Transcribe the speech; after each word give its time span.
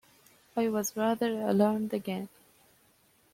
I 0.57 0.67
was 0.67 0.97
rather 0.97 1.31
alarmed 1.47 1.93
again. 1.93 2.27